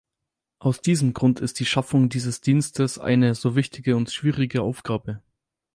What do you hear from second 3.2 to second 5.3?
so wichtige und schwierige Aufgabe.